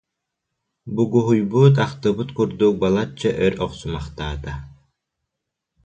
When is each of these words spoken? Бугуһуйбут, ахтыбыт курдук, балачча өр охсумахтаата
Бугуһуйбут, 0.95 1.75
ахтыбыт 1.85 2.29
курдук, 2.37 2.75
балачча 2.81 3.29
өр 3.45 3.53
охсумахтаата 3.65 4.53